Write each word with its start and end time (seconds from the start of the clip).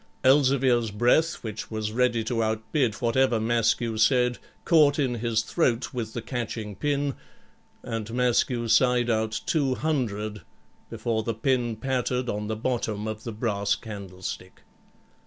Elzevir's 0.23 0.89
breath, 0.89 1.43
which 1.43 1.69
was 1.69 1.91
ready 1.91 2.23
to 2.23 2.41
outbid 2.41 2.95
whatever 2.95 3.39
Maskew 3.39 3.97
said, 3.99 4.39
caught 4.65 4.97
in 4.97 5.13
his 5.19 5.43
throat 5.43 5.93
with 5.93 6.13
the 6.13 6.23
catching 6.23 6.75
pin, 6.75 7.13
and 7.83 8.07
Maskew 8.11 8.67
sighed 8.67 9.11
out 9.11 9.39
200, 9.45 10.41
before 10.89 11.21
the 11.21 11.35
pin 11.35 11.75
pattered 11.75 12.29
on 12.29 12.47
the 12.47 12.55
bottom 12.55 13.07
of 13.07 13.25
the 13.25 13.31
brass 13.31 13.75
candlestick. 13.75 14.61